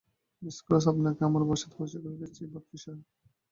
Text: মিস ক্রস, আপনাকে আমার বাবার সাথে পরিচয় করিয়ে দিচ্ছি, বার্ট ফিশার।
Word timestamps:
মিস 0.41 0.57
ক্রস, 0.65 0.85
আপনাকে 0.91 1.21
আমার 1.27 1.41
বাবার 1.43 1.59
সাথে 1.61 1.75
পরিচয় 1.77 2.01
করিয়ে 2.03 2.21
দিচ্ছি, 2.21 2.41
বার্ট 2.51 2.65
ফিশার। 2.69 2.97